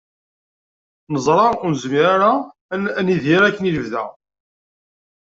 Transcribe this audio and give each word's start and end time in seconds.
Neẓra 1.11 1.45
ur 1.63 1.71
nezmir 1.73 2.05
ara 2.15 2.31
ad 2.99 3.03
nidir 3.05 3.41
akken 3.43 3.69
i 3.69 3.71
lebda. 3.75 4.03